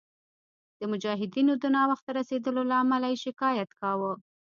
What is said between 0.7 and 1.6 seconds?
د مجاهدینو